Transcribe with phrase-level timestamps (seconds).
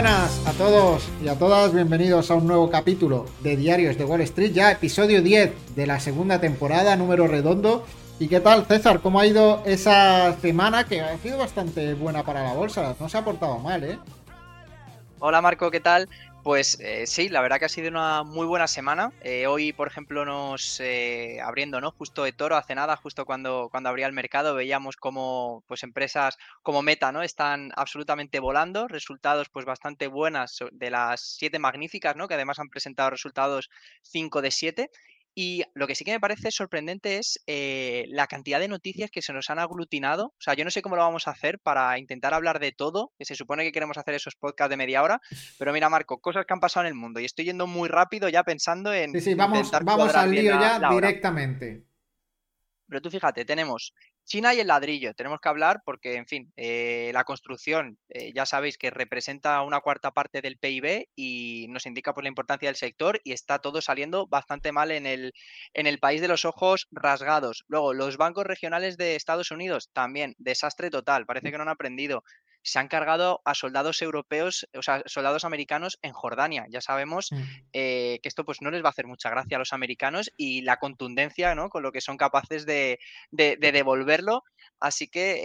[0.00, 4.20] buenas a todos y a todas, bienvenidos a un nuevo capítulo de Diarios de Wall
[4.20, 7.84] Street, ya episodio 10 de la segunda temporada, número redondo.
[8.20, 9.00] ¿Y qué tal, César?
[9.00, 12.94] ¿Cómo ha ido esa semana que ha sido bastante buena para la bolsa?
[13.00, 13.98] No se ha portado mal, ¿eh?
[15.18, 16.08] Hola Marco, ¿qué tal?
[16.42, 19.12] Pues eh, sí, la verdad que ha sido una muy buena semana.
[19.20, 21.90] Eh, hoy, por ejemplo, nos eh, abriendo, ¿no?
[21.90, 26.38] Justo de toro, hace nada, justo cuando, cuando abría el mercado, veíamos como pues empresas
[26.62, 27.22] como Meta, ¿no?
[27.22, 32.28] Están absolutamente volando, resultados pues bastante buenas de las siete magníficas, ¿no?
[32.28, 33.68] Que además han presentado resultados
[34.02, 34.90] 5 de 7
[35.40, 39.22] y lo que sí que me parece sorprendente es eh, la cantidad de noticias que
[39.22, 40.34] se nos han aglutinado.
[40.36, 43.12] O sea, yo no sé cómo lo vamos a hacer para intentar hablar de todo,
[43.16, 45.20] que se supone que queremos hacer esos podcasts de media hora.
[45.56, 48.28] Pero mira, Marco, cosas que han pasado en el mundo y estoy yendo muy rápido
[48.28, 49.12] ya pensando en.
[49.12, 51.84] Sí, sí, vamos, vamos al lío ya directamente.
[52.88, 53.92] Pero tú fíjate, tenemos
[54.24, 55.14] China y el ladrillo.
[55.14, 59.80] Tenemos que hablar porque, en fin, eh, la construcción, eh, ya sabéis que representa una
[59.80, 63.80] cuarta parte del PIB y nos indica por la importancia del sector y está todo
[63.80, 65.32] saliendo bastante mal en el,
[65.74, 67.64] en el país de los ojos rasgados.
[67.68, 71.26] Luego, los bancos regionales de Estados Unidos, también, desastre total.
[71.26, 72.22] Parece que no han aprendido
[72.68, 76.66] se han cargado a soldados europeos, o sea, soldados americanos en Jordania.
[76.68, 77.42] Ya sabemos mm.
[77.72, 80.62] eh, que esto pues no les va a hacer mucha gracia a los americanos y
[80.62, 81.70] la contundencia, ¿no?
[81.70, 82.98] Con lo que son capaces de,
[83.30, 84.44] devolverlo.
[84.80, 85.40] Así que,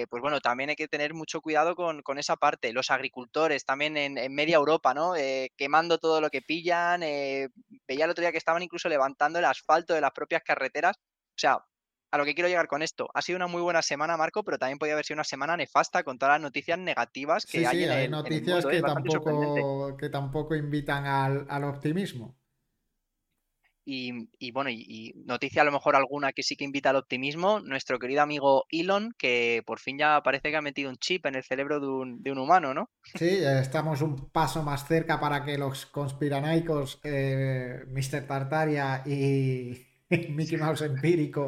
[0.00, 2.72] eh, pues bueno, también hay que tener mucho cuidado con, esa parte.
[2.72, 5.16] Los agricultores también en, media Europa, ¿no?
[5.16, 7.00] Eh, quemando todo lo que pillan.
[7.00, 10.96] veía el otro día que estaban incluso levantando el asfalto de las propias carreteras.
[10.96, 11.58] O sea,
[12.14, 13.08] a lo que quiero llegar con esto.
[13.12, 16.04] Ha sido una muy buena semana, Marco, pero también podría haber sido una semana nefasta
[16.04, 21.06] con todas las noticias negativas que hay, en hay noticias que, tampoco, que tampoco invitan
[21.06, 22.36] al, optimismo.
[23.84, 27.98] Y, bueno, y, noticia a lo mejor alguna que sí que invita al optimismo, nuestro
[27.98, 31.42] querido amigo Elon, que por fin ya parece que ha metido un chip en el
[31.42, 32.90] cerebro de un, humano, ¿no?
[33.18, 38.26] Sí, estamos un paso más cerca para que los conspiranoicos, eh, Mr.
[38.26, 39.93] Tartaria y,
[40.30, 41.46] Mickey Mouse empírico,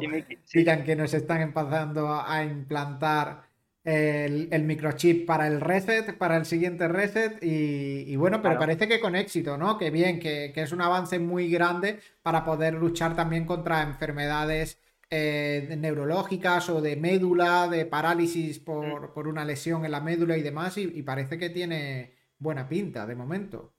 [0.53, 3.47] digan que nos están empezando a implantar
[3.83, 7.37] el, microchip para el reset, para el siguiente reset.
[7.41, 9.77] Y, bueno, pero parece que con éxito, ¿no?
[9.77, 14.79] Que bien, que, es un avance muy grande para poder luchar también contra enfermedades
[15.09, 19.29] eh, neurológicas o de médula, de parálisis por, mm.
[19.29, 20.77] una lesión en la médula y demás.
[20.77, 23.76] y parece que tiene buena pinta de momento.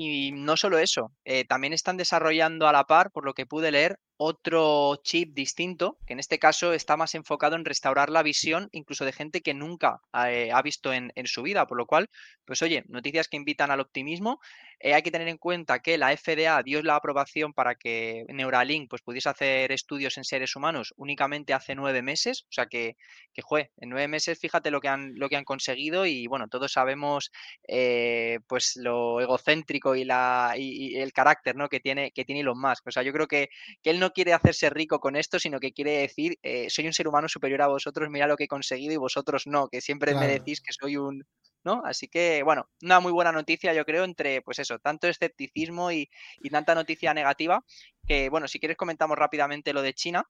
[0.00, 3.72] Y no solo eso, eh, también están desarrollando a la par, por lo que pude
[3.72, 8.68] leer, otro chip distinto, que en este caso está más enfocado en restaurar la visión
[8.72, 12.10] incluso de gente que nunca eh, ha visto en, su vida, por lo cual,
[12.44, 14.40] pues oye, noticias que invitan al optimismo.
[14.80, 18.88] Eh, hay que tener en cuenta que la FDA dio la aprobación para que Neuralink
[18.88, 22.96] pues, pudiese hacer estudios en seres humanos únicamente hace nueve meses, o sea que,
[23.32, 26.48] que jue, en nueve meses fíjate lo que han, lo que han conseguido y bueno,
[26.48, 27.30] todos sabemos
[27.66, 31.68] eh, pues lo egocéntrico y, la, y, el carácter ¿no?
[31.68, 32.86] que, tiene, que tiene Elon Musk.
[32.86, 33.48] O sea, yo creo que,
[33.82, 36.92] que él no quiere hacerse rico con esto, sino que quiere decir, eh, soy un
[36.92, 40.14] ser humano superior a vosotros, mira lo que he conseguido y vosotros no, que siempre
[40.14, 41.24] me decís que soy un,
[41.64, 41.82] ¿no?
[41.84, 46.08] Así que, bueno, una muy buena noticia, yo creo, entre, pues eso, tanto escepticismo y,
[46.50, 47.64] tanta noticia negativa,
[48.06, 50.24] que, bueno, si quieres comentamos rápidamente lo de China.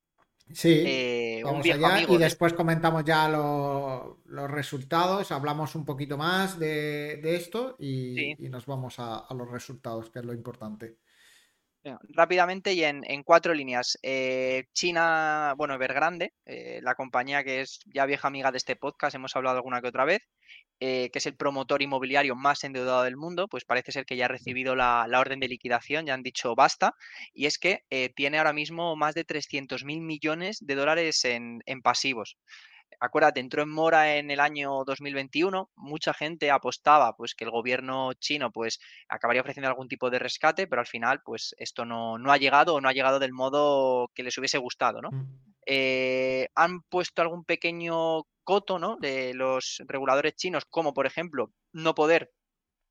[0.51, 7.21] Sí, eh, vamos allá y después comentamos ya los resultados, hablamos un poquito más de,
[7.23, 10.97] esto y, nos vamos a los resultados, que es lo importante.
[11.85, 13.99] Rápidamente y en, cuatro líneas.
[14.03, 19.15] Eh, China, bueno, Evergrande, eh, la compañía que es ya vieja amiga de este podcast,
[19.15, 20.21] hemos hablado alguna que otra vez,
[20.81, 24.27] eh, que es el promotor inmobiliario más endeudado del mundo, pues parece ser que ya
[24.27, 26.95] ha recibido la, orden de liquidación, ya han dicho basta,
[27.33, 27.85] y es que
[28.15, 32.37] tiene ahora mismo más de 300 mil millones de dólares en, en pasivos
[33.01, 38.13] acuérdate, entró en mora en el año 2021, mucha gente apostaba pues que el gobierno
[38.15, 42.33] chino pues acabaría ofreciendo algún tipo de rescate, pero al final pues esto no, no
[42.33, 45.11] ha llegado o no ha llegado del modo que les hubiese gustado, ¿no?
[45.11, 45.49] Mm.
[45.67, 48.97] Eh, han puesto algún pequeño coto, ¿no?
[48.97, 52.33] De los reguladores chinos, como por ejemplo no poder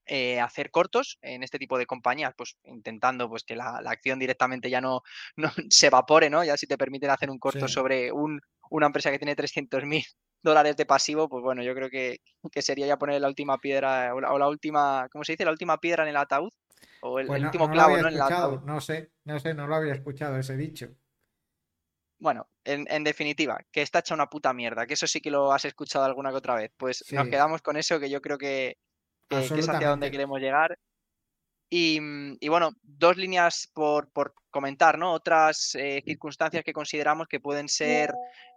[0.07, 4.69] eh, hacer cortos en este tipo de compañías, pues intentando pues que la, acción directamente
[4.69, 5.01] ya no,
[5.36, 6.44] no, se evapore, ¿no?
[6.44, 10.06] Ya si te permiten hacer un corto sobre un, una empresa que tiene 300.000
[10.42, 12.21] dólares de pasivo, pues bueno, yo creo que,
[12.62, 15.45] sería ya poner la última piedra o la, última, ¿cómo se dice?
[15.45, 16.51] La última piedra en el ataúd
[17.01, 18.07] o el, pues último clavo ¿no?
[18.07, 18.62] en el ataúd.
[18.63, 20.89] No sé, no sé, no lo había escuchado ese dicho.
[22.19, 25.65] Bueno, en, definitiva, que está hecha una puta mierda, que eso sí que lo has
[25.65, 26.71] escuchado alguna que otra vez.
[26.75, 28.77] Pues nos quedamos con eso, que yo creo que,
[29.27, 30.77] que, es hacia donde queremos llegar.
[31.69, 34.09] Y, bueno, dos líneas por,
[34.50, 35.12] comentar, ¿no?
[35.12, 38.13] Otras eh, circunstancias que consideramos que pueden ser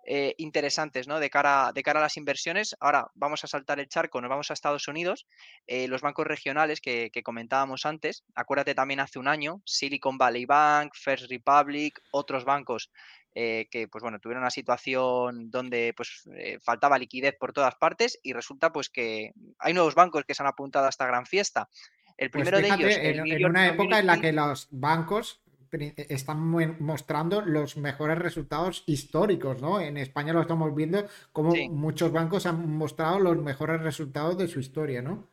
[0.07, 1.21] eh, interesantes, ¿no?
[1.21, 2.75] De cara, de cara a las inversiones.
[2.81, 5.27] Ahora vamos a saltar el charco, nos vamos a Estados Unidos.
[5.67, 10.95] Eh, los bancos regionales que, comentábamos antes, acuérdate también hace un año, Silicon Valley Bank,
[10.95, 12.91] First Republic, otros bancos
[13.35, 16.29] que pues bueno, tuvieron una situación donde pues
[16.63, 20.49] faltaba liquidez por todas partes y resulta pues que hay nuevos bancos que se han
[20.49, 21.69] apuntado a esta gran fiesta.
[22.17, 22.97] El pues primero de ellos.
[23.01, 25.41] En, una época en la que los bancos
[25.73, 26.41] están
[26.81, 29.81] mostrando los mejores resultados históricos, ¿no?
[29.81, 34.61] En España lo estamos viendo como muchos bancos han mostrado los mejores resultados de su
[34.61, 35.31] historia, ¿no?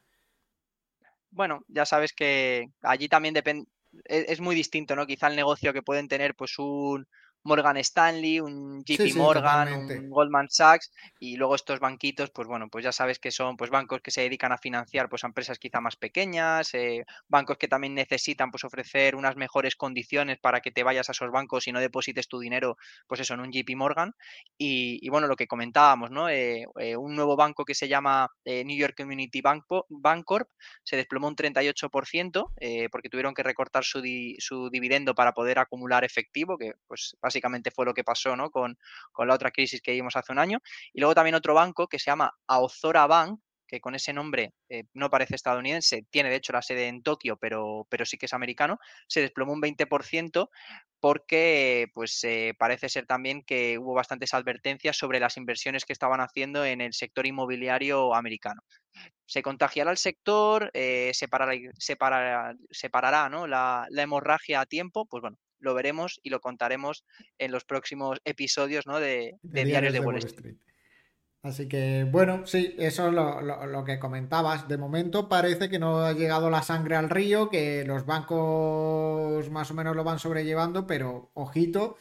[1.32, 3.68] Bueno, ya sabes que allí también depende,
[4.06, 5.08] es, muy distinto, ¿no?
[5.08, 7.08] Quizá el negocio que pueden tener, pues un,
[7.44, 12.84] Morgan Stanley, un JP Morgan, un Goldman Sachs y luego estos banquitos, pues bueno, pues
[12.84, 15.80] ya sabes que son pues bancos que se dedican a financiar pues a empresas quizá
[15.80, 20.84] más pequeñas, eh, bancos que también necesitan pues ofrecer unas mejores condiciones para que te
[20.84, 24.14] vayas a esos bancos y no deposites tu dinero pues eso en un JP Morgan
[24.58, 26.30] y, bueno, lo que comentábamos, ¿no?
[26.30, 30.50] Eh, eh, un nuevo banco que se llama New York Community Bank Bancorp
[30.84, 32.54] se desplomó un 38%
[32.92, 34.02] porque tuvieron que recortar su,
[34.40, 38.50] su dividendo para poder acumular efectivo, que pues básicamente fue lo que pasó ¿no?
[38.50, 38.78] con,
[39.18, 40.60] la otra crisis que vimos hace un año.
[40.94, 44.86] Y luego también otro banco que se llama Aozora Bank, que con ese nombre eh,
[44.94, 48.34] no parece estadounidense, tiene de hecho la sede en Tokio, pero, pero sí que es
[48.34, 50.50] americano, se desplomó un 20%
[51.00, 56.22] porque pues eh, parece ser también que hubo bastantes advertencias sobre las inversiones que estaban
[56.22, 58.62] haciendo en el sector inmobiliario americano.
[59.26, 63.46] Se contagiará el sector, eh, separará, separará ¿no?
[63.46, 67.06] la, hemorragia a tiempo, pues bueno, lo veremos y lo contaremos
[67.38, 69.00] en los próximos episodios ¿no?
[69.00, 70.56] de, Diarios de, Wall Street.
[71.44, 74.68] Así que bueno, sí, eso es lo, que comentabas.
[74.68, 79.72] De momento parece que no ha llegado la sangre al río, que los bancos más
[79.72, 81.96] o menos lo van sobrellevando, pero ojito.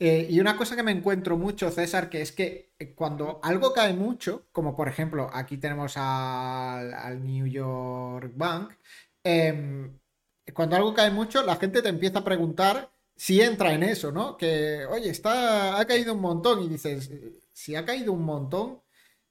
[0.00, 3.72] Eh, y una cosa que me encuentro mucho, César, que es que eh, cuando algo
[3.72, 8.72] cae mucho, como por ejemplo aquí tenemos al, New York Bank,
[9.24, 9.98] em,
[10.54, 14.36] cuando algo cae mucho, la gente te empieza a preguntar si entra en eso, ¿no?
[14.36, 17.10] Que, oye, está, ha caído un montón y dices,
[17.52, 18.80] si ha caído un montón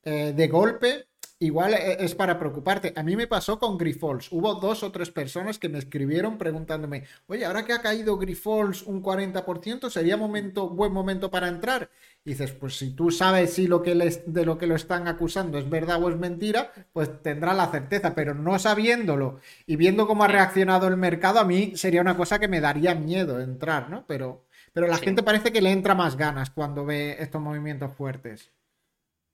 [0.04, 1.08] eh, de golpe,
[1.40, 2.92] igual e, es para preocuparte.
[2.98, 4.30] A mí me pasó con Grifols.
[4.32, 8.84] Hubo dos o tres personas que me escribieron preguntándome, oye, ahora que ha caído Grifols
[8.84, 11.90] un 40%, ¿sería momento, buen momento para entrar?
[12.28, 15.08] Y dices, pues si tú sabes si lo que les, de lo que lo están
[15.08, 20.08] acusando es verdad o es mentira, pues tendrá la certeza, pero no sabiéndolo y viendo
[20.08, 23.90] cómo ha reaccionado el mercado, a mí sería una cosa que me daría miedo entrar,
[23.90, 24.06] ¿no?
[24.08, 28.52] Pero, pero la gente parece que le entra más ganas cuando ve estos movimientos fuertes.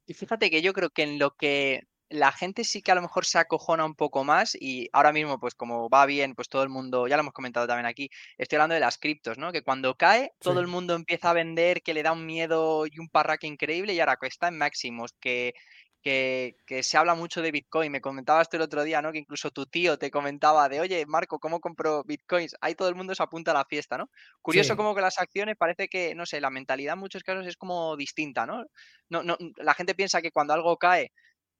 [0.05, 3.01] Y fíjate que yo creo que en lo que la gente sí que a lo
[3.01, 6.61] mejor se acojona un poco más y ahora mismo, pues como va bien, pues todo
[6.61, 9.51] el mundo, ya lo hemos comentado también aquí, estoy hablando de las criptos, ¿no?
[9.51, 12.99] Que cuando cae, todo el mundo empieza a vender, que le da un miedo y
[12.99, 15.55] un parraque increíble y ahora está en máximos, que,
[16.03, 17.91] que, se habla mucho de Bitcoin.
[17.91, 19.11] Me comentabas tú el otro día, ¿no?
[19.11, 22.55] Que incluso tu tío te comentaba de, oye, Marco, ¿cómo compro Bitcoins?
[22.61, 24.09] Ahí todo el mundo se apunta a la fiesta, ¿no?
[24.41, 27.57] Curioso como que las acciones parece que, no sé, la mentalidad en muchos casos es
[27.57, 28.65] como distinta, ¿no?
[29.09, 31.11] No, no la gente piensa que cuando algo cae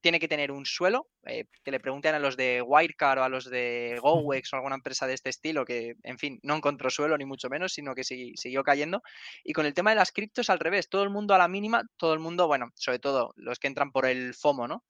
[0.04, 3.30] tiene que tener un suelo, eh, que le pregunten a los de Wirecard o a
[3.30, 7.18] los de GoWex o alguna empresa de este estilo, que en fin, no encontró suelo
[7.18, 9.02] ni mucho menos, sino que siguió cayendo.
[9.46, 11.84] Y con el tema de las criptos al revés, todo el mundo a la mínima,
[11.96, 14.84] todo el mundo, bueno, sobre todo los que entran por el FOMO, ¿no?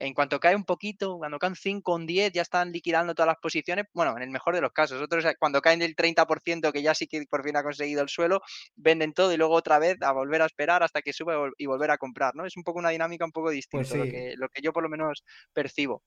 [0.00, 3.36] En cuanto cae un poquito, cuando caen 5 o 10, ya están liquidando todas las
[3.36, 3.84] posiciones.
[3.92, 5.00] Bueno, en el mejor de los casos.
[5.02, 8.40] Otros, cuando caen del 30%, que ya sí que por fin ha conseguido el suelo,
[8.76, 11.90] venden todo y luego otra vez a volver a esperar hasta que sube y volver
[11.90, 12.46] a comprar, ¿no?
[12.46, 14.82] Es un poco una dinámica un poco pues distinta, lo, que, lo que yo por
[14.82, 16.02] lo menos percibo.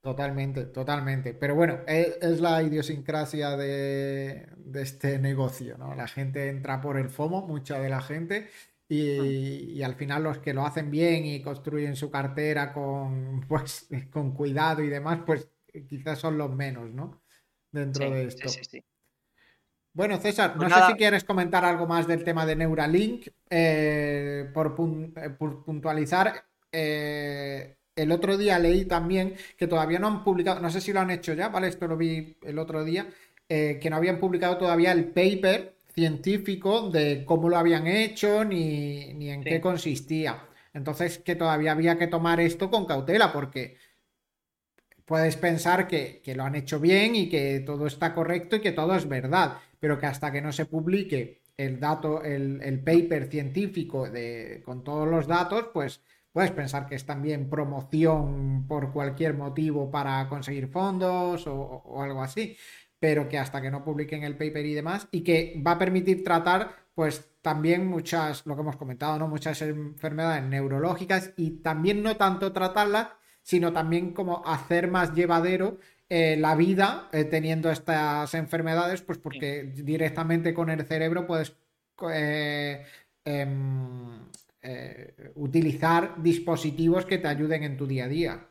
[0.00, 1.32] Totalmente, totalmente.
[1.34, 5.94] Pero bueno, e, es, la idiosincrasia de, de, este negocio, ¿no?
[5.94, 8.48] La gente entra por el FOMO, mucha de la gente,
[8.88, 14.32] y, al final los que lo hacen bien y construyen su cartera con, pues, con
[14.32, 15.48] cuidado y demás, pues
[15.88, 17.22] quizás son los menos, ¿no?
[17.70, 18.48] Dentro de esto.
[19.92, 23.28] bueno, César, pues no sé si quieres comentar algo más del tema de Neuralink.
[23.50, 24.74] Eh, por,
[25.16, 30.80] eh, puntualizar, eh, el otro día leí también que todavía no han publicado, no sé
[30.80, 31.68] si lo han hecho ya, ¿vale?
[31.68, 33.06] Esto lo vi el otro día,
[33.48, 39.42] que no habían publicado todavía el paper científico de cómo lo habían hecho ni, en
[39.42, 40.46] qué consistía.
[40.74, 43.78] Entonces, que todavía había que tomar esto con cautela porque
[45.06, 48.94] puedes pensar que, lo han hecho bien y que todo está correcto y que todo
[48.94, 54.60] es verdad, pero que hasta que no se publique el dato, el, paper científico de,
[54.66, 60.28] con todos los datos, pues puedes pensar que es también promoción por cualquier motivo para
[60.28, 62.54] conseguir fondos o algo así.
[63.06, 66.24] Pero que hasta que no publiquen el paper y demás, y que va a permitir
[66.24, 69.28] tratar, pues también muchas, lo que hemos comentado, ¿no?
[69.28, 73.10] Muchas enfermedades neurológicas y también no tanto tratarlas,
[73.42, 79.62] sino también como hacer más llevadero eh, la vida eh, teniendo estas enfermedades, pues porque
[79.62, 81.54] directamente con el cerebro puedes
[82.12, 82.84] eh,
[83.24, 84.26] em,
[85.36, 88.48] utilizar dispositivos que te ayuden en tu día a día.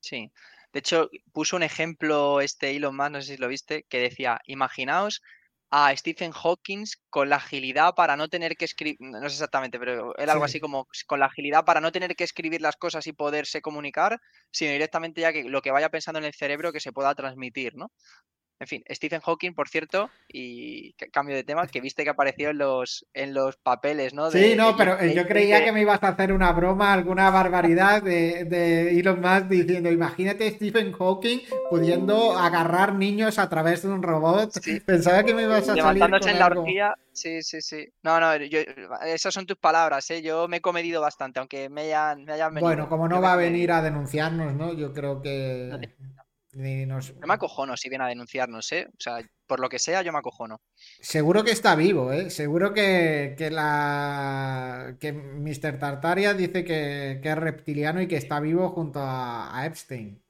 [0.00, 0.30] Sí.
[0.74, 4.40] De hecho, puso un ejemplo este Elon Musk, no sé si lo viste, que decía,
[4.46, 5.22] imaginaos
[5.70, 10.16] a Stephen Hawking con la agilidad para no tener que escribir, no sé exactamente, pero
[10.18, 13.12] era algo así como con la agilidad para no tener que escribir las cosas y
[13.12, 16.92] poderse comunicar, sino directamente ya que lo que vaya pensando en el cerebro que se
[16.92, 17.92] pueda transmitir, ¿no?
[18.60, 22.58] En fin, Stephen Hawking, por cierto, y cambio de tema, que viste que apareció en
[22.58, 24.30] los, en los papeles, ¿no?
[24.30, 28.44] sí, no, pero yo creía que me ibas a hacer una broma, alguna barbaridad de,
[28.44, 34.52] de, Elon Musk diciendo, imagínate Stephen Hawking pudiendo agarrar niños a través de un robot.
[34.86, 36.94] Pensaba que me ibas a Levantándose en la orgía.
[37.12, 37.88] Sí, sí, sí.
[38.02, 40.22] No, no, esas son tus palabras, ¿eh?
[40.22, 42.60] Yo me he comedido bastante, aunque me hayan, me venido.
[42.60, 44.72] Bueno, como no va a venir a denunciarnos, ¿no?
[44.72, 45.68] Yo creo que...
[45.70, 46.23] No
[46.54, 46.86] me
[47.28, 48.86] acojono si viene a denunciarnos, ¿eh?
[48.88, 50.60] O sea, por lo que sea, yo me acojono.
[51.00, 52.30] Seguro que está vivo, ¿eh?
[52.30, 55.78] Seguro que, la que Mr.
[55.78, 60.22] Tartaria dice que, es reptiliano y que está vivo junto a, Epstein.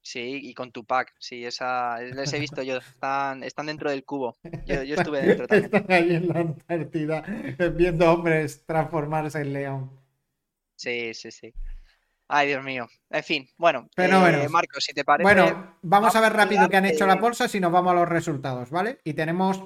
[0.00, 4.36] Sí, y con Tupac, sí, esa les he visto yo, están, están dentro del cubo.
[4.66, 5.74] Yo, yo estuve dentro también.
[5.74, 7.22] Están ahí en la Antártida
[7.74, 9.90] viendo hombres transformarse en león.
[10.76, 11.52] Sí, sí, sí.
[12.28, 12.86] Ay, Dios mío.
[13.08, 15.24] En fin, bueno, Pero eh, Marcos, si te parece.
[15.24, 18.08] Bueno, vamos a ver rápido qué han hecho la bolsa si nos vamos a los
[18.08, 19.00] resultados, ¿vale?
[19.02, 19.62] Y tenemos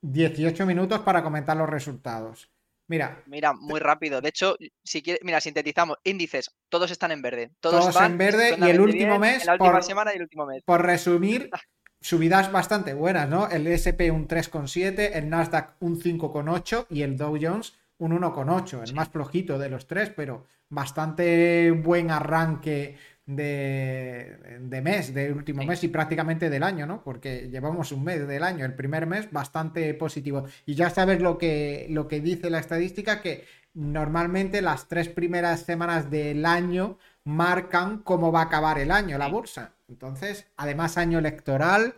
[0.00, 2.50] 18 minutos para comentar los resultados.
[2.86, 3.22] Mira.
[3.26, 4.20] Mira, muy rápido.
[4.20, 7.50] De hecho, si quieres, mira, sintetizamos, índices, todos están en verde.
[7.58, 9.44] Todos, en verde y el último mes.
[9.44, 10.62] la última semana y el último mes.
[10.64, 11.50] Por resumir,
[12.00, 13.48] subidas bastante buenas, ¿no?
[13.48, 18.94] El SP un 3,7, el Nasdaq un 5,8 y el Dow Jones un 1,8, el
[18.94, 25.88] más flojito de los tres, pero bastante buen arranque de, mes, del último mes y
[25.88, 27.04] prácticamente del año, ¿no?
[27.04, 30.46] Porque llevamos un mes del año, el primer mes bastante positivo.
[30.66, 33.44] Y ya sabes lo que, lo que dice la estadística, que
[33.74, 39.28] normalmente las tres primeras semanas del año marcan cómo va a acabar el año la
[39.28, 39.74] bolsa.
[39.88, 41.94] Entonces, además año electoral,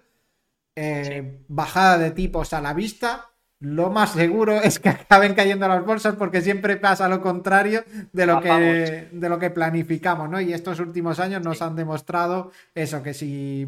[0.76, 3.30] eh, bajada de tipos a la vista,
[3.64, 8.26] lo más seguro es que acaben cayendo las bolsas porque siempre pasa lo contrario de
[8.26, 10.38] lo, que, de lo que planificamos, ¿no?
[10.40, 13.66] Y estos últimos años nos han demostrado eso, que si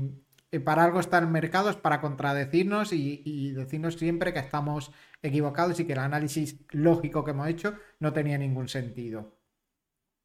[0.64, 5.86] para algo está el mercado es para contradecirnos y, decirnos siempre que estamos equivocados y
[5.86, 9.32] que el análisis lógico que hemos hecho no tenía ningún sentido.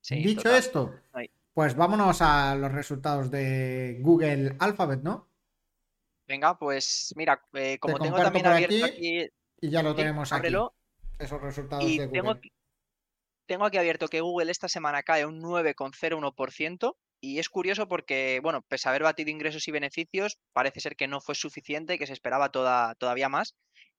[0.09, 0.93] Dicho esto,
[1.53, 5.27] pues vámonos a los resultados de Google Alphabet, ¿no?
[6.27, 9.29] Venga, pues mira, eh, como tengo también abierto aquí
[9.61, 10.53] y ya lo tenemos aquí.
[11.19, 12.11] Esos resultados de Google.
[12.11, 12.39] Tengo,
[13.47, 16.95] tengo aquí abierto que Google esta semana cae un 9,01%.
[17.23, 21.07] Y es curioso porque, bueno, pese a haber batido ingresos y beneficios, parece ser que
[21.07, 23.53] no fue suficiente, que se esperaba toda, todavía más.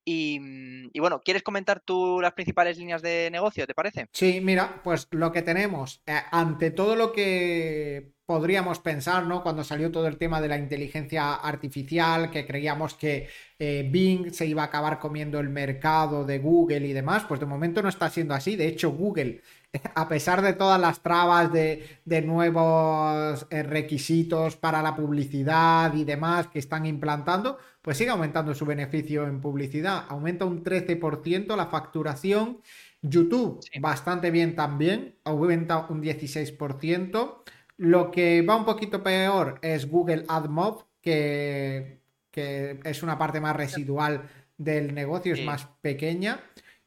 [0.04, 4.08] Y, bueno, ¿quieres comentar tú las principales líneas de negocio, te parece?
[4.12, 9.42] Sí, mira, pues lo que tenemos, eh, ante todo lo que podríamos pensar, ¿no?
[9.42, 14.46] Cuando salió todo el tema de la inteligencia artificial, que creíamos que eh, Bing se
[14.46, 18.08] iba a acabar comiendo el mercado de Google y demás, pues de momento no está
[18.08, 18.56] siendo así.
[18.56, 19.42] De hecho, Google,
[19.94, 26.46] a pesar de todas las trabas de, nuevos eh, requisitos para la publicidad y demás
[26.46, 30.06] que están implantando, pues sigue aumentando su beneficio en publicidad.
[30.08, 32.62] Aumenta un 13% la facturación.
[33.02, 37.42] YouTube, bastante bien también, aumenta un 16%.
[37.82, 41.98] Lo que va un poquito peor es Google AdMob, que,
[42.30, 44.22] que es una parte más residual
[44.56, 46.38] del negocio, es más pequeña.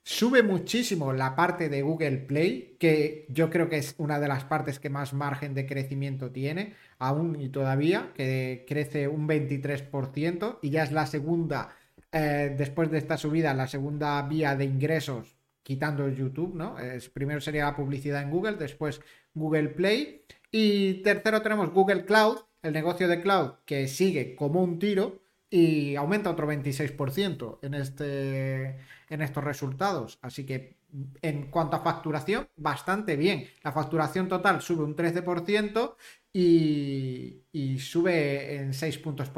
[0.02, 4.46] Sube muchísimo la parte de Google Play, que yo creo que es una de las
[4.46, 10.70] partes que más margen de crecimiento tiene, aún y todavía, que crece un 23% y
[10.70, 11.76] ya es la segunda,
[12.10, 16.80] eh, después de esta subida, la segunda vía de ingresos, quitando YouTube, ¿no?
[16.80, 19.02] Es, primero sería la publicidad en Google, después
[19.34, 20.22] Google Play.
[20.58, 25.20] Y tercero tenemos Google Cloud, el negocio de cloud, que sigue como un tiro
[25.50, 28.78] y aumenta otro 26% en, este,
[29.10, 30.18] en estos resultados.
[30.22, 30.78] Así que
[31.22, 33.50] en cuanto a facturación, bastante bien.
[33.66, 35.96] La facturación total sube un 13%
[36.32, 39.30] y, sube en 6 puntos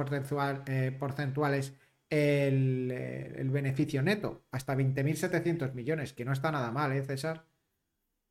[0.68, 1.74] eh, porcentuales
[2.12, 7.44] el, el, beneficio neto, hasta 20.700 millones, que no está nada mal, ¿eh, César?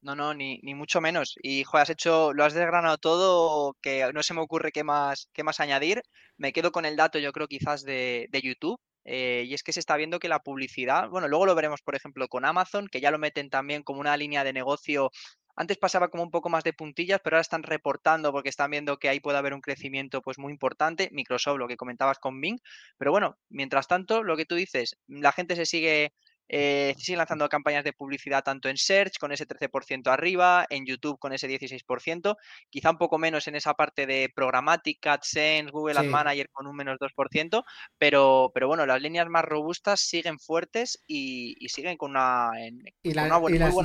[0.07, 1.35] No, no, ni, mucho menos.
[1.43, 5.29] Y, joder, has hecho, lo has desgranado todo, que no se me ocurre qué más,
[5.33, 6.01] qué más añadir.
[6.37, 8.79] Me quedo con el dato, yo creo, quizás de, de YouTube.
[9.05, 11.97] Eh, y es que se está viendo que la publicidad, bueno, luego lo veremos, por
[11.97, 15.11] ejemplo, con Amazon, que ya lo meten también como una línea de negocio.
[15.57, 18.99] Antes pasaba como un poco más de puntillas, pero ahora están reportando porque están viendo
[18.99, 21.09] que ahí puede haber un crecimiento pues muy importante.
[21.13, 22.61] Microsoft, lo que comentabas con Bing.
[22.97, 26.13] Pero bueno, mientras tanto, lo que tú dices, la gente se sigue
[26.49, 31.19] eh, siguen lanzando campañas de publicidad tanto en Search con ese 13% arriba, en YouTube
[31.19, 32.37] con ese 16%,
[32.71, 36.77] quizá un poco menos en esa parte de programática, AdSense, Google Ad Manager con un
[36.77, 37.65] menos 2%,
[37.99, 42.51] pero, pero bueno, las líneas más robustas siguen fuertes y, siguen con una,
[43.03, 43.31] y, las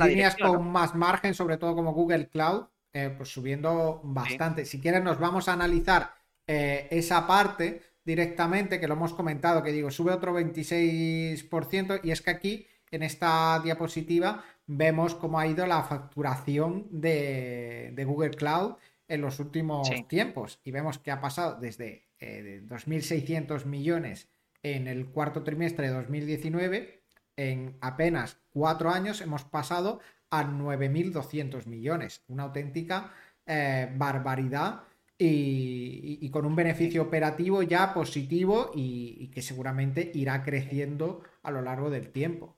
[0.06, 4.64] líneas con más margen, sobre todo como Google Cloud, eh, pues subiendo bastante.
[4.64, 6.14] Si quieres, nos vamos a analizar
[6.46, 12.22] eh, esa parte directamente, que lo hemos comentado, que digo, sube otro 26%, y es
[12.22, 18.76] que aquí, en esta diapositiva, vemos cómo ha ido la facturación de, Google Cloud
[19.08, 24.28] en los últimos tiempos, y vemos que ha pasado desde eh, 2.600 millones
[24.62, 27.02] en el cuarto trimestre de 2019,
[27.36, 33.12] en apenas cuatro años hemos pasado a 9.200 millones, una auténtica
[33.46, 34.84] eh, barbaridad
[35.24, 41.90] y, con un beneficio operativo ya positivo y, que seguramente irá creciendo a lo largo
[41.90, 42.56] del tiempo.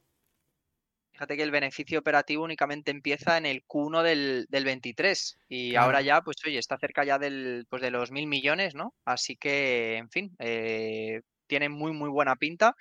[1.13, 6.23] Fíjate que el beneficio operativo únicamente empieza en el Q1 del, 23 y ahora ya,
[6.23, 8.95] pues oye, está cerca ya del, pues, de los mil millones, ¿no?
[9.05, 12.75] Así que, en fin, eh, tiene muy, muy buena pinta.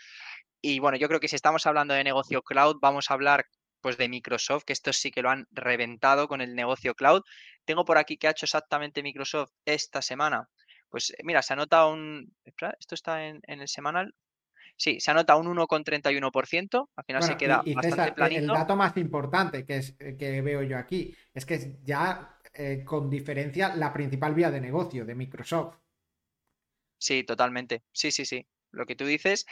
[0.61, 3.45] Y bueno, yo creo que si estamos hablando de negocio cloud, vamos a hablar
[3.83, 7.21] pues de Microsoft, que estos sí que lo han reventado con el negocio cloud.
[7.65, 10.49] Tengo por aquí que ha hecho exactamente Microsoft esta semana.
[10.89, 12.33] Pues eh, mira, se anota un...
[12.45, 14.15] Esto está en, el semanal.
[14.77, 16.89] Sí, se anota un 1,31%.
[16.95, 18.41] Al final se queda bastante planito.
[18.41, 22.39] El dato más importante que, es, eh, que veo yo aquí es que es ya
[22.53, 25.75] eh, con diferencia la principal vía de negocio de Microsoft.
[26.97, 27.83] Sí, totalmente.
[27.91, 28.47] Sí, sí, sí.
[28.71, 29.45] Lo que tú dices.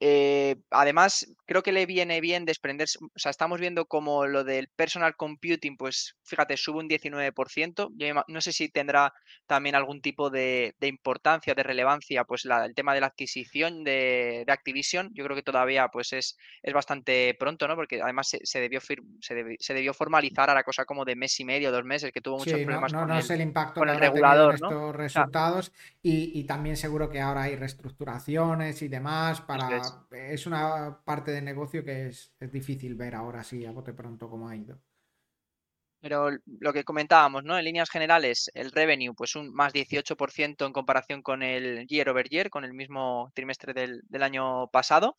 [0.00, 4.68] Eh, además, creo que le viene bien desprenderse, o sea, estamos viendo como lo del
[4.68, 7.92] personal computing, pues fíjate, sube un 19%.
[7.96, 9.12] Yo no sé si tendrá
[9.46, 15.10] también algún tipo de, importancia, de relevancia, pues el tema de la adquisición de, Activision.
[15.14, 17.74] Yo creo que todavía pues es, es bastante pronto, ¿no?
[17.74, 21.72] Porque además se, debió se, debió formalizar a la cosa como de mes y medio,
[21.72, 24.54] dos meses, que tuvo muchos problemas no, con, el, el, impacto con el regulador.
[24.54, 29.68] Estos resultados y, y, también seguro que ahora hay reestructuraciones y demás para
[30.10, 34.48] es una parte de negocio que es, difícil ver ahora sí, a bote pronto cómo
[34.48, 34.78] ha ido.
[36.00, 36.30] Pero
[36.60, 37.58] lo que comentábamos, ¿no?
[37.58, 42.28] En líneas generales, el revenue, pues un más 18% en comparación con el year over
[42.28, 45.16] year, con el mismo trimestre del, del año pasado.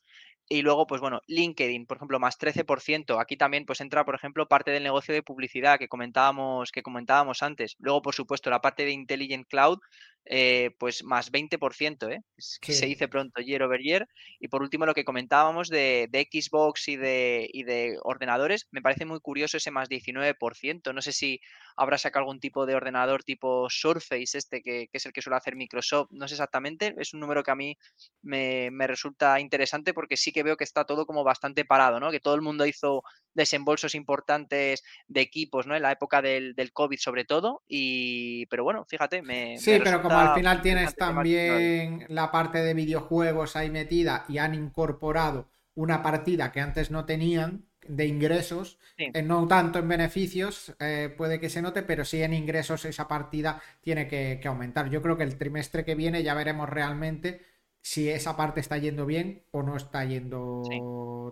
[0.47, 3.19] Y luego, pues bueno, LinkedIn, por ejemplo, más 13%.
[3.19, 7.41] Aquí también pues entra, por ejemplo, parte del negocio de publicidad que comentábamos, que comentábamos
[7.41, 7.75] antes.
[7.79, 9.79] Luego, por supuesto, la parte de Intelligent Cloud,
[10.27, 12.21] eh, pues más 20%, ¿eh?
[12.37, 14.07] se dice pronto year over year.
[14.39, 19.05] Y por último, lo que comentábamos de, Xbox y de, y de ordenadores, me parece
[19.05, 20.93] muy curioso ese más 19%.
[20.93, 21.39] No sé si
[21.77, 25.55] habrá sacado algún tipo de ordenador tipo Surface, este que, es el que suele hacer
[25.55, 26.95] Microsoft, no sé exactamente.
[26.97, 27.77] Es un número que a mí
[28.23, 32.11] me, me resulta interesante porque sí que veo que está todo como bastante parado, ¿no?
[32.11, 35.75] Que todo el mundo hizo desembolsos importantes de equipos, ¿no?
[35.75, 37.61] En la época del, del COVID sobre todo.
[37.67, 39.57] Y, pero bueno, fíjate, me...
[39.59, 44.53] Sí, pero como al final tienes también la parte de videojuegos ahí metida y han
[44.55, 51.13] incorporado una partida que antes no tenían de ingresos, eh, no tanto en beneficios, eh,
[51.15, 54.89] puede que se note, pero sí en ingresos esa partida tiene que, que aumentar.
[54.89, 57.41] Yo creo que el trimestre que viene ya veremos realmente
[57.81, 60.63] si esa parte está yendo bien o no está yendo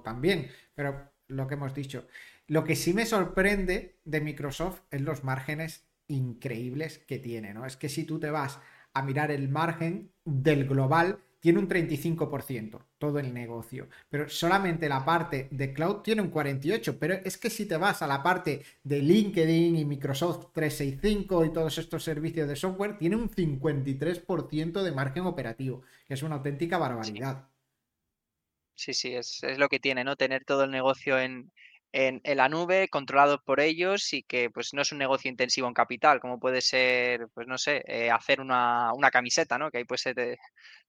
[0.06, 0.52] tan bien.
[0.76, 2.06] Pero lo que hemos dicho.
[2.48, 7.66] Lo que sí me sorprende de Microsoft es los márgenes increíbles que tiene, ¿no?
[7.66, 8.60] Es que si tú te vas
[8.94, 15.04] a mirar el margen del global, tiene un 35% todo el negocio, pero solamente la
[15.04, 18.64] parte de cloud tiene un 48%, pero es que si te vas a la parte
[18.82, 24.92] de LinkedIn y Microsoft 365 y todos estos servicios de software, tiene un 53% de
[24.94, 27.50] margen operativo, que es una auténtica barbaridad.
[28.76, 30.16] Sí, sí, es, es, lo que tiene, ¿no?
[30.16, 31.52] Tener todo el negocio en,
[31.94, 35.76] en, la nube, controlado por ellos y que pues no es un negocio intensivo en
[35.76, 39.70] capital, como puede ser, pues no sé, eh, hacer una, una, camiseta, ¿no?
[39.70, 40.40] Que ahí pues se te,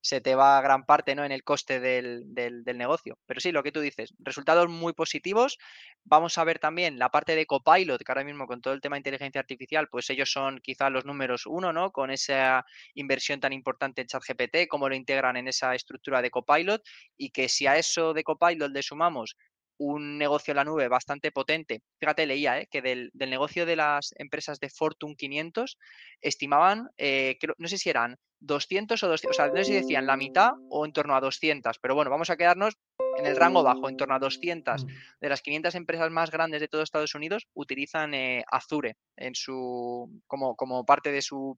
[0.01, 1.23] se te, va gran parte, ¿no?
[1.23, 3.19] En el coste del, del, negocio.
[3.27, 5.59] Pero sí, lo que tú dices, resultados muy positivos.
[6.03, 8.95] Vamos a ver también la parte de Copilot, que ahora mismo con todo el tema
[8.95, 11.91] de inteligencia artificial, pues ellos son quizás los números uno, ¿no?
[11.91, 12.65] Con esa
[12.95, 16.81] inversión tan importante en ChatGPT, cómo lo integran en esa estructura de Copilot
[17.15, 19.35] y que si a eso de Copilot le sumamos
[19.77, 21.81] un negocio en la nube bastante potente.
[21.99, 22.67] Fíjate, leía ¿eh?
[22.69, 25.77] que del, negocio de las empresas de Fortune 500
[26.21, 30.05] estimaban, eh, no sé si eran 200 o 200, o sea, no sé si decían
[30.05, 32.75] la mitad o en torno a 200, pero bueno, vamos a quedarnos
[33.17, 34.87] en el rango bajo, en torno a 200 mm.
[35.21, 40.21] de las 500 empresas más grandes de todo Estados Unidos utilizan eh, Azure en su,
[40.27, 41.57] como, como parte de su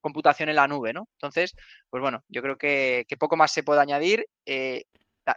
[0.00, 1.08] computación en la nube, ¿no?
[1.14, 1.54] Entonces,
[1.90, 4.26] pues bueno, yo creo que, poco más se puede añadir.
[4.44, 4.84] Eh,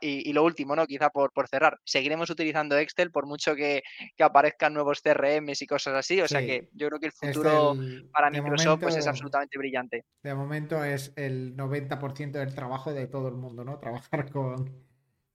[0.02, 0.86] y, lo último, ¿no?
[0.86, 3.82] Quizá por, por cerrar, seguiremos utilizando Excel por mucho que,
[4.20, 6.22] aparezcan nuevos CRMs y cosas así.
[6.22, 7.76] O sea que yo creo que el futuro
[8.12, 10.06] para Microsoft pues, es absolutamente brillante.
[10.22, 13.80] De momento es el 90% del trabajo de todo el mundo, ¿no?
[13.80, 14.86] Trabajar con,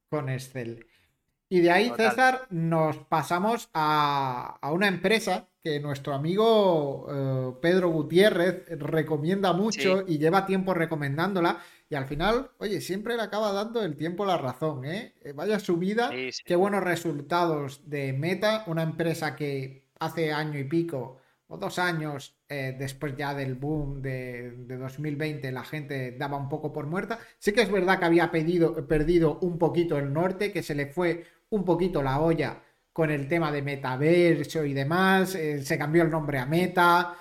[0.09, 0.87] con Excel.
[1.55, 8.65] Y de ahí, César, nos pasamos a, una empresa que nuestro amigo eh, Pedro Gutiérrez
[8.71, 11.61] recomienda mucho y lleva tiempo recomendándola.
[11.89, 15.15] Y al final, oye, siempre le acaba dando el tiempo la razón, ¿eh?
[15.23, 16.11] eh vaya subida,
[16.45, 22.37] qué buenos resultados de Meta, una empresa que hace año y pico o dos años
[22.49, 27.19] eh, después ya del boom de, de, 2020 la gente daba un poco por muerta.
[27.39, 30.87] Sí que es verdad que había pedido, perdido un poquito el norte, que se le
[30.87, 36.03] fue un poquito la olla con el tema de metaverso y demás, eh, se cambió
[36.03, 37.17] el nombre a Meta,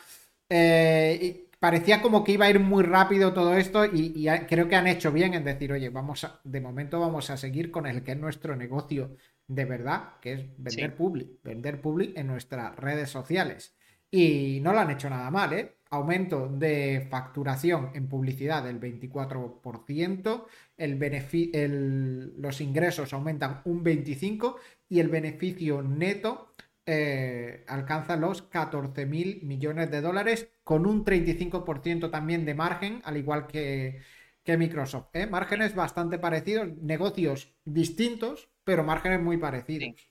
[0.48, 4.76] eh, y parecía como que iba a ir muy rápido todo esto y, creo que
[4.76, 8.04] han hecho bien en decir, oye, vamos a, de momento vamos a seguir con el
[8.04, 9.16] que es nuestro negocio
[9.48, 13.76] de verdad, que es vender public, vender public en nuestras redes sociales.
[14.12, 15.78] Y no lo han hecho nada mal, ¿eh?
[15.94, 20.46] Aumento de facturación en publicidad del 24%,
[20.78, 24.56] el los ingresos aumentan un 25%
[24.90, 26.56] y el beneficio neto
[26.88, 33.18] eh, alcanza los 14 mil millones de dólares con un 35% también de margen, al
[33.18, 34.02] igual que,
[34.48, 35.10] Microsoft.
[35.14, 35.28] ¿eh?
[35.28, 40.10] Márgenes bastante parecidos, negocios distintos, pero márgenes muy parecidos.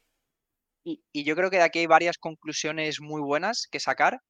[0.84, 4.20] Y, yo creo que de aquí hay varias conclusiones muy bueas que sacar.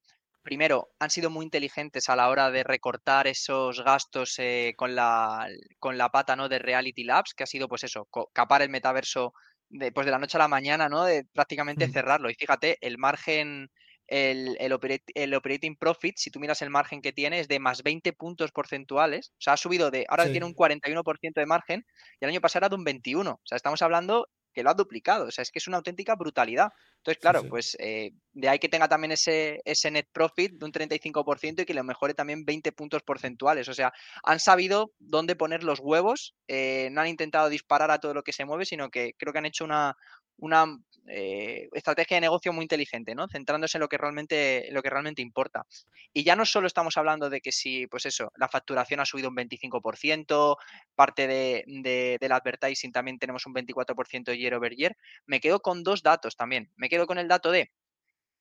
[0.42, 5.48] Primero, han sido muy inteligentes a la hora de recortar esos gastos eh, con, la,
[5.78, 6.48] con la pata ¿no?
[6.48, 9.34] de Reality Labs, que ha sido pues eso, capar el metaverso
[9.68, 11.04] de, pues de la noche a la mañana, ¿no?
[11.04, 11.92] De prácticamente mm.
[11.92, 12.30] cerrarlo.
[12.30, 13.70] Y fíjate, el margen,
[14.06, 18.12] el, el, operating profit, si tú miras el margen que tiene, es de más 20
[18.12, 19.30] puntos porcentuales.
[19.30, 21.86] O sea, ha subido de, ahora tiene un 41% de margen
[22.20, 23.30] y el año pasado era de un 21.
[23.30, 25.26] O sea, estamos hablando que lo ha duplicado.
[25.26, 26.70] O sea, es que es una auténtica brutalidad.
[27.02, 30.70] Entonces, claro, pues eh, de ahí que tenga también ese, ese net profit de un
[30.70, 33.68] 35% y que le mejore también 20 puntos porcentuales.
[33.68, 38.14] O sea, han sabido dónde poner los huevos, eh, no han intentado disparar a todo
[38.14, 39.96] lo que se mueve, sino que creo que han hecho una,
[40.36, 43.26] una eh, estrategia de negocio muy inteligente, ¿no?
[43.28, 45.66] Centrándose en lo que realmente, lo que realmente importa.
[46.12, 49.28] Y ya no solo estamos hablando de que si, pues eso, la facturación ha subido
[49.28, 50.56] un 25%,
[50.94, 54.96] parte de, del advertising también tenemos un 24% year over year.
[55.26, 56.70] Me quedo con dos datos también.
[56.76, 57.70] Me quedo con el dato de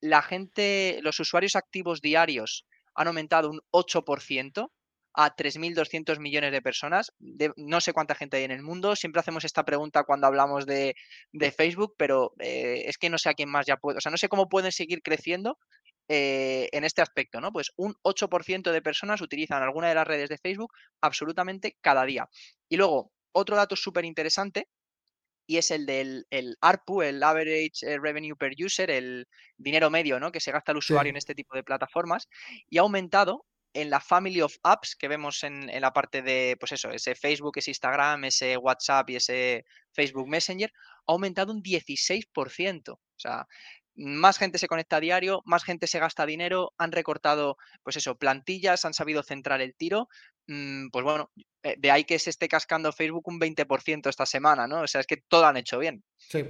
[0.01, 4.69] la gente, los usuarios activos diarios han aumentado un 8%,
[5.13, 7.11] a 3.200 millones de personas.
[7.57, 8.95] no sé cuánta gente hay en el mundo.
[8.95, 10.95] Siempre hacemos esta pregunta cuando hablamos de,
[11.55, 13.97] Facebook, pero eh, es que no sé a quién más ya puede.
[13.97, 15.57] O sea, no sé cómo pueden seguir creciendo
[16.07, 17.51] eh, en este aspecto, ¿no?
[17.51, 22.27] Pues un 8% de personas utilizan alguna de las redes de Facebook absolutamente cada día.
[22.69, 24.67] Y luego, otro dato súper interesante.
[25.51, 30.17] Y es el del el ARPU, el Average eh, Revenue Per User, el dinero medio
[30.17, 30.31] ¿no?
[30.31, 32.29] que se gasta el usuario en este tipo de plataformas,
[32.69, 36.71] y ha aumentado en la family of apps que vemos en, la parte de, pues
[36.71, 40.71] eso, ese Facebook, ese Instagram, ese WhatsApp y ese Facebook Messenger,
[41.05, 42.93] ha aumentado un 16%.
[42.93, 43.45] O sea,
[43.95, 48.15] más gente se conecta a diario, más gente se gasta dinero, han recortado, pues eso,
[48.15, 50.07] plantillas, han sabido centrar el tiro.
[50.51, 51.31] Mm, pues bueno,
[51.63, 54.81] eh, de ahí que se esté cascando Facebook un 20% esta semana, ¿no?
[54.81, 56.03] O sea, es que todo han hecho bien.
[56.17, 56.43] Sí.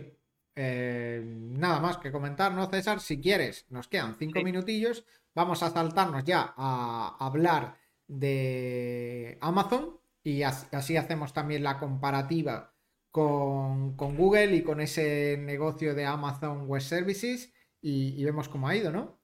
[0.56, 3.00] Eh, nada más que comentar, ¿no, César?
[3.00, 10.44] Si quieres, nos quedan cinco minutillos vamos a saltarnos ya a hablar de Amazon y
[10.44, 12.74] así hacemos también la comparativa
[13.10, 18.92] con, Google y con ese negocio de Amazon Web Services y, vemos cómo ha ido,
[18.92, 19.20] ¿no?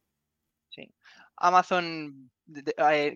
[0.69, 0.93] Sí.
[1.35, 2.31] Amazon,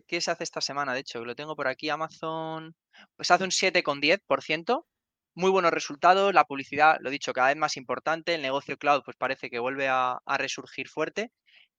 [0.08, 0.94] ¿qué se hace esta semana?
[0.94, 1.90] De hecho, lo tengo por aquí.
[1.90, 2.76] Amazon,
[3.16, 4.86] pues hace un 7,10%.
[5.34, 9.16] Muy buenos resultados, la publicidad, lo dicho, cada vez más importante, el negocio cloud pues
[9.18, 11.32] parece que vuelve a, a resurgir fuerte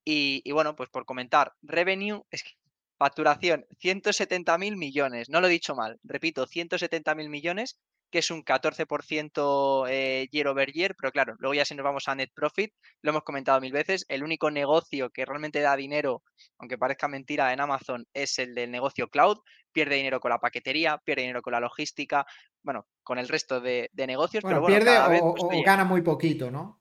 [0.04, 2.50] y, bueno, pues por comentar, revenue, es que
[2.98, 7.78] facturación, 170 mil millones, no lo he dicho mal, repito, 170 mil millones,
[8.12, 12.06] que es un 14% eh, year over year, pero claro, luego ya si nos vamos
[12.08, 16.22] a net profit, lo hemos comentado mil veces, el único negocio que realmente da dinero,
[16.58, 19.38] aunque parezca mentira, en Amazon es el del negocio cloud,
[19.72, 22.26] pierde dinero con la paquetería, pierde dinero con la logística,
[22.62, 26.80] bueno, con el resto de, negocios, pero bueno, pierde o, pues, gana muy poquito, ¿no?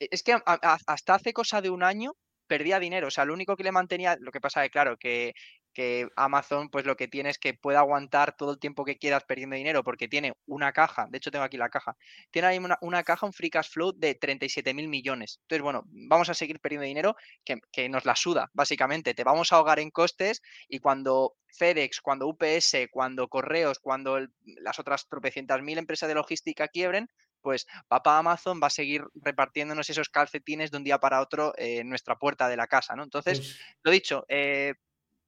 [0.00, 2.16] Es que hasta hace cosa de un año
[2.48, 3.06] perdía dinero.
[3.06, 5.32] O sea, lo único que le mantenía, lo que pasa es claro, que,
[5.74, 9.24] que Amazon, pues lo que tiene es que puede aguantar todo el tiempo que quieras
[9.24, 11.96] perdiendo dinero, porque tiene una caja, de hecho tengo aquí la caja,
[12.30, 15.40] tiene ahí una, caja, un free cash flow de 37 mil millones.
[15.42, 19.12] Entonces, bueno, vamos a seguir perdiendo dinero que, que, nos la suda, básicamente.
[19.12, 24.78] Te vamos a ahogar en costes y cuando FedEx, cuando UPS, cuando Correos, cuando las
[24.78, 27.08] otras tropecientas mil empresas de logística quiebren,
[27.44, 31.88] pues papá Amazon va a seguir repartiéndonos esos calcetines de un día para otro en
[31.90, 33.02] nuestra puerta de la casa, ¿no?
[33.04, 34.74] Entonces, pues lo dicho, eh,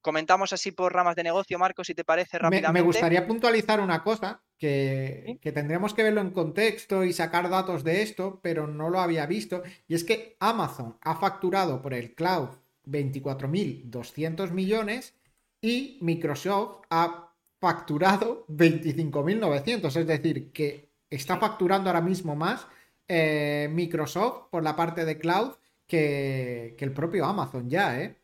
[0.00, 2.72] comentamos así por ramas de negocio, Marco, si te parece rápidamente.
[2.72, 7.84] Me, gustaría puntualizar una cosa, que, que, tendríamos que verlo en contexto y sacar datos
[7.84, 12.14] de esto, pero no lo había visto, y es que Amazon ha facturado por el
[12.14, 12.50] cloud
[12.86, 15.14] 24.200 millones
[15.60, 22.66] y Microsoft ha facturado 25.900, es decir, que está facturando ahora mismo más
[23.08, 25.52] eh, Microsoft por la parte de cloud
[25.86, 28.16] que, el propio Amazon ya, ¿eh?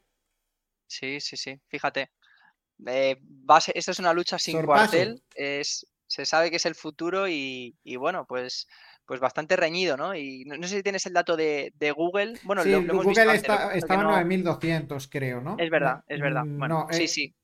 [0.93, 2.11] Sí, sí, sí, fíjate.
[2.87, 3.17] Eh,
[3.75, 8.27] esta es una lucha sin cuartel, es, se sabe que es el futuro y, bueno,
[8.27, 8.69] pues,
[9.07, 10.15] pues bastante reñido, ¿no?
[10.15, 12.39] Y no, sé si tienes el dato de, Google.
[12.43, 15.57] Bueno, sí, Google está, estaba en 9200, creo, ¿no?
[15.59, 16.45] Es verdad, es verdad.
[16.45, 17.35] Mm, bueno, sí, sí.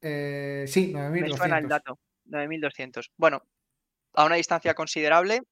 [0.00, 1.30] Eh, sí, 9200.
[1.30, 3.12] Me suena el dato, 9200.
[3.16, 3.42] Bueno,
[4.14, 5.42] a una distancia considerable,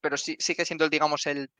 [0.00, 1.50] pero sí, sigue siendo, digamos, el,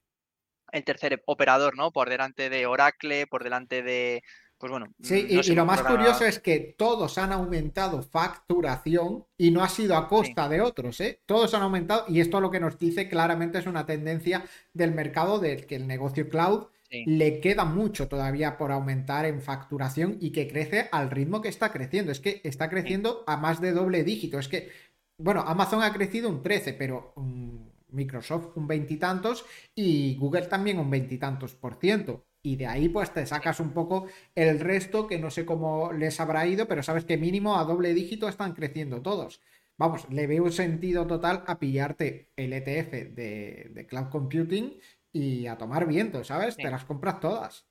[0.70, 1.90] el tercer operador, ¿no?
[1.90, 4.22] Por delante de Oracle, por delante de,
[4.60, 4.92] pues bueno.
[5.02, 9.96] Sí, y, lo más curioso es que todos han aumentado facturación y no ha sido
[9.96, 11.22] a costa de otros, ¿eh?
[11.24, 14.44] Todos han aumentado y esto lo que nos dice claramente es una tendencia
[14.74, 20.18] del mercado del que el negocio cloud le queda mucho todavía por aumentar en facturación
[20.20, 22.12] y que crece al ritmo que está creciendo.
[22.12, 24.38] Es que está creciendo a más de doble dígito.
[24.38, 24.70] Es que
[25.16, 27.56] bueno, Amazon ha crecido un 13, pero mm,
[27.92, 32.26] Microsoft un veintitantos y, Google también un veintitantos por ciento.
[32.42, 36.20] Y de ahí pues te sacas un poco el resto que no sé cómo les
[36.20, 39.42] habrá ido, pero sabes que mínimo a doble dígito están creciendo todos.
[39.76, 44.78] Vamos, le veo un sentido total a pillarte el ETF de, Cloud Computing
[45.12, 46.56] y a tomar viento, ¿sabes?
[46.56, 47.66] Te las compras todas.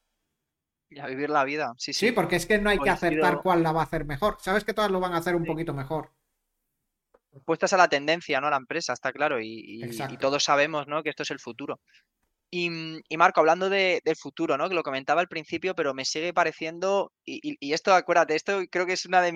[0.89, 2.07] Y a vivir la vida, sí, sí.
[2.07, 4.37] Sí, porque es que no hay que acertar cuál la va a hacer mejor.
[4.39, 6.11] Sabes que todas lo van a hacer un poquito mejor
[7.45, 8.47] puestas a la tendencia, ¿no?
[8.47, 9.81] A la empresa, está claro, y,
[10.19, 11.03] todos sabemos, ¿no?
[11.03, 11.79] Que esto es el futuro.
[12.51, 12.69] Y,
[13.15, 14.69] Marco, hablando del futuro, ¿no?
[14.69, 18.93] Que lo comentaba al principio, pero me sigue pareciendo, y, esto, acuérdate, esto creo que
[18.93, 19.31] es una de,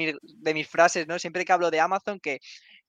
[0.54, 1.20] mis frases, ¿no?
[1.20, 2.40] Siempre que hablo de Amazon, que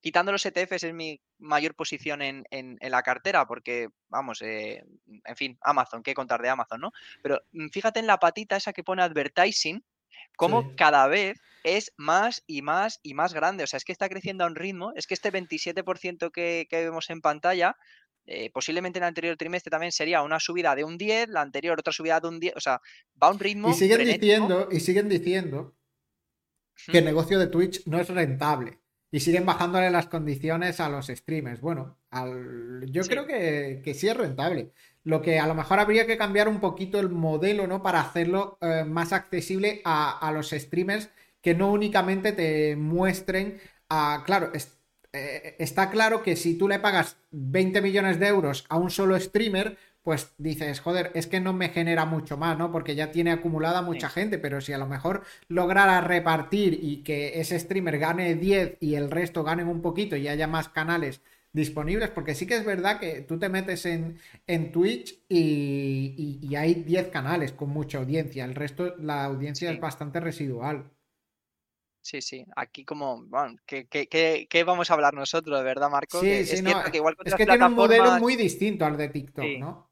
[0.01, 4.83] quitando los ETFs es mi mayor posición en, la cartera, porque, vamos, eh,
[5.25, 6.93] en fin, Amazon, ¿qué contar de Amazon, no?
[7.23, 9.85] Pero mm, fíjate en la patita esa que pone advertising,
[10.37, 13.65] como cada vez es más y más y más grande.
[13.65, 16.85] O sea, es que está creciendo a un ritmo, es que este 27% que, que
[16.85, 17.77] vemos en pantalla,
[18.27, 21.79] eh, posiblemente en el anterior trimestre también sería una subida de un 10, la anterior
[21.79, 22.81] otra subida de un 10, o sea,
[23.23, 23.71] va a un ritmo.
[23.71, 25.75] Y siguen diciendo, y siguen diciendo
[26.87, 28.81] que el negocio de Twitch no es rentable.
[29.11, 31.61] Y siguen bajándole las condiciones a los streamers.
[31.61, 32.01] Bueno,
[32.91, 34.73] yo creo que, que sí es rentable.
[35.05, 37.81] Lo que a lo mejor habría que cambiar un poquito el modelo, ¿no?
[37.81, 41.11] Para hacerlo eh, más accesible a, los streamers
[41.41, 44.25] que no únicamente te muestren a.
[44.27, 44.51] Claro,
[45.15, 49.19] eh, está claro que si tú le pagas 20 millones de euros a un solo
[49.19, 52.71] streamer, pues dices, joder, es que no me genera mucho más, ¿no?
[52.71, 57.41] Porque ya tiene acumulada mucha gente, pero si a lo mejor lograra repartir y que
[57.41, 61.23] ese streamer gane 10 y el resto ganen un poquito y haya más canales
[61.55, 66.75] disponibles, porque sí que es verdad que tú te metes en, en Twitch y, hay
[66.75, 70.91] 10 canales con mucha audiencia, el resto, la audiencia es bastante residual.
[72.05, 76.21] Sí, sí, aquí como, bueno, ¿qué, vamos a hablar nosotros, de verdad, Marco?
[76.21, 79.47] Sí, sí, no, que igual es que tiene un modelo muy distinto al de TikTok,
[79.59, 79.91] ¿no?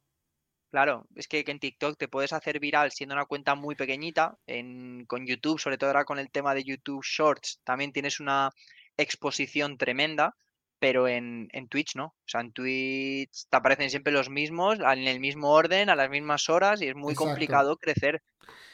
[0.71, 5.07] Claro, es que, en TikTok te puedes hacer viral siendo una cuenta muy pequeñita, en,
[5.07, 8.51] con YouTube, sobre todo ahora con el tema de YouTube Shorts, también tienes una
[8.99, 10.37] exposición tremenda,
[10.83, 12.07] pero en, Twitch no.
[12.07, 16.11] O sea, en Twitch te aparecen siempre los mismos, en el mismo orden, a las
[16.11, 18.21] mismas horas y es muy complicado crecer.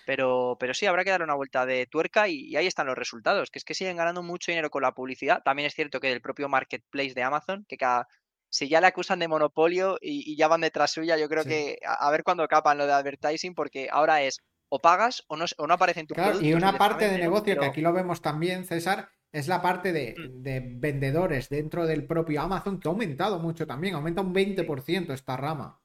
[0.07, 3.51] Pero, pero sí, habrá que dar una vuelta de tuerca y, ahí están los resultados,
[3.51, 5.43] que es que siguen ganando mucho dinero con la publicidad.
[5.45, 8.09] También es cierto que el propio marketplace de Amazon, que cada,
[8.49, 12.11] si ya le acusan de monopolio y, ya van detrás suya, yo creo que a,
[12.11, 14.41] ver cuándo capan lo de advertising, porque ahora es
[14.71, 17.59] o pagas o no, o no aparece en tu claro, Y una parte de negocio,
[17.61, 20.43] que aquí lo vemos también, César, es la parte de, mm.
[20.43, 25.37] de, vendedores dentro del propio Amazon que ha aumentado mucho también, aumenta un 20% esta
[25.37, 25.81] rama.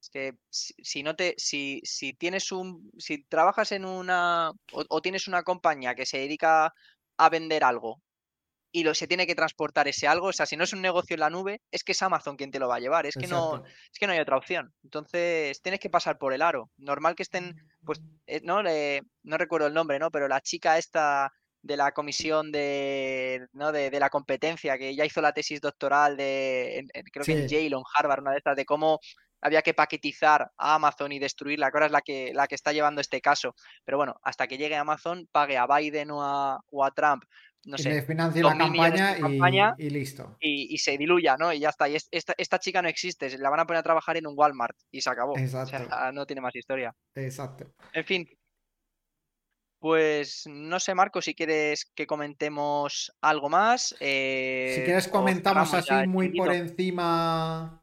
[0.00, 5.28] Es que si, no te, si, si, tienes un, si trabajas en una o, tienes
[5.28, 6.74] una compañía que se dedica
[7.18, 8.02] a vender algo
[8.72, 11.14] y lo, se tiene que transportar ese algo, o sea, si no es un negocio
[11.14, 13.28] en la nube, es que es Amazon quien te lo va a llevar, es que
[13.28, 14.74] no, es que no hay otra opción.
[14.82, 16.70] Entonces, tienes que pasar por el aro.
[16.78, 20.10] Normal que estén, pues, eh, no, no recuerdo el nombre, ¿no?
[20.10, 23.72] Pero la chica esta de la comisión de, ¿no?
[23.72, 27.78] de, la competencia, que ya hizo la tesis doctoral de, creo que en Yale o
[27.78, 28.98] en Harvard, una de estas, de cómo
[29.40, 32.72] había que paquetizar a Amazon y destruirla, que ahora es la que, la que está
[32.72, 33.54] llevando este caso.
[33.84, 37.24] Pero bueno, hasta que llegue Amazon, pague a Biden o a, Trump
[37.64, 40.36] no sé, le financie la campaña, y, listo.
[40.40, 41.52] Y, se diluya, ¿no?
[41.52, 41.88] Y ya está.
[41.88, 44.76] Y esta, esta, chica no existe, la van a poner a trabajar en un Walmart
[44.90, 45.38] y se acabó.
[45.38, 45.76] Exacto.
[45.76, 46.92] O sea, no tiene más historia.
[47.14, 47.72] Exacto.
[47.92, 48.28] En fin.
[49.82, 53.96] Pues no sé, Marco, si quieres que comentemos algo más.
[53.98, 57.82] Eh, si quieres comentamos así muy por encima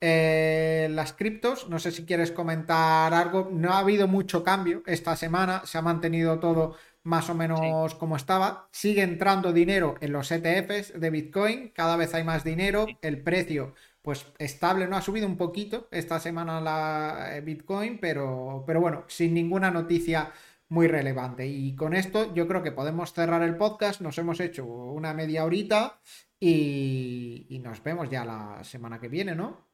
[0.00, 3.50] eh, las criptos, no sé si quieres comentar algo.
[3.52, 8.16] No ha habido mucho cambio esta semana, se ha mantenido todo más o menos como
[8.16, 8.70] estaba.
[8.72, 13.74] Sigue entrando dinero en los ETFs de Bitcoin, cada vez hay más dinero, el precio
[14.00, 19.04] pues estable, no ha subido un poquito esta semana la eh, Bitcoin, pero, pero bueno,
[19.08, 20.32] sin ninguna noticia
[20.68, 21.46] muy relevante.
[21.46, 25.44] Y con esto yo creo que podemos cerrar el podcast, nos hemos hecho una media
[25.44, 26.00] horita
[26.40, 29.66] y, y nos vemos ya la semana que viene, ¿no?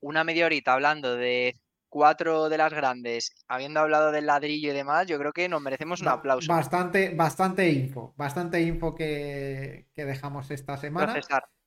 [0.00, 5.06] una media horita hablando de cuatro de las grandes, habiendo hablado del ladrillo y demás,
[5.06, 6.50] yo creo que nos merecemos un aplauso.
[6.52, 11.20] Bastante, bastante info, bastante info que, dejamos esta semana.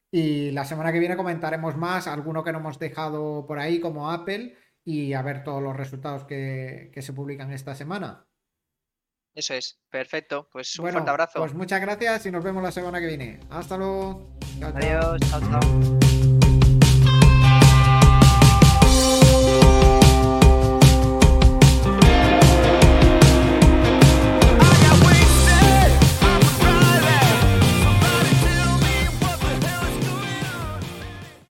[0.09, 4.11] Y la semana que viene comentaremos más, alguno que no hemos dejado por ahí, como
[4.11, 8.27] Apple, y a ver todos los resultados que, se publican esta semana.
[9.33, 10.47] Eso es, perfecto.
[10.51, 11.39] Pues un fuerte abrazo.
[11.39, 13.39] Pues muchas gracias y nos vemos la semana que viene.
[13.49, 14.37] Hasta luego.
[14.61, 16.22] Adiós, chao, chao.